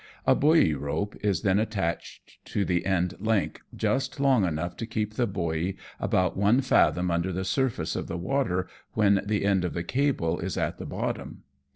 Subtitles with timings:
[0.25, 5.13] A buoy rope is then attached to the end link, just long enough to keep
[5.13, 9.73] the buoy about one fathom under the surface of the water when the end of
[9.75, 11.43] the cable is at the bottom.